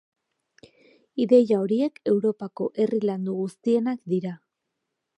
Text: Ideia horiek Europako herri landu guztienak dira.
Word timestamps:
Ideia 1.25 1.59
horiek 1.65 2.01
Europako 2.13 2.71
herri 2.85 3.05
landu 3.07 3.39
guztienak 3.45 4.05
dira. 4.17 4.37